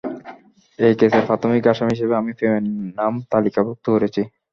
[0.79, 2.65] এই কেসের প্রাথমিক আসামী হিসেবে আমি প্রেমের
[2.99, 4.21] নাম তালিকাভুক্ত করেছি।